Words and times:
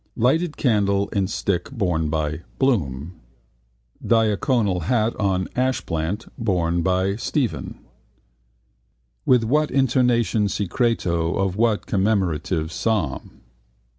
Lighted 0.17 0.57
Candle 0.57 1.09
in 1.09 1.27
Stick 1.27 1.69
borne 1.69 2.09
by 2.09 2.41
BLOOM 2.57 3.13
Diaconal 4.03 4.85
Hat 4.85 5.15
on 5.17 5.47
Ashplant 5.55 6.27
borne 6.39 6.81
by 6.81 7.15
STEPHEN 7.17 7.77
With 9.27 9.43
what 9.43 9.69
intonation 9.69 10.49
secreto 10.49 11.35
of 11.35 11.55
what 11.55 11.85
commemorative 11.85 12.71
psalm? 12.71 13.41